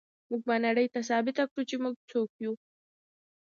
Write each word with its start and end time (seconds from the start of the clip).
موږ 0.29 0.41
به 0.47 0.55
نړۍ 0.65 0.87
ته 0.93 0.99
ثابته 1.09 1.43
کړو 1.51 1.61
چې 1.69 1.75
موږ 1.83 1.95
څوک 2.11 2.29
یو. 2.43 2.53